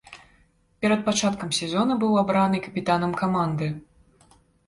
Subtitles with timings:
[0.83, 3.67] Перад пачаткам сезона быў абраны капітанам каманды.